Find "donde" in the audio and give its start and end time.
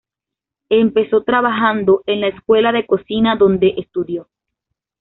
3.35-3.75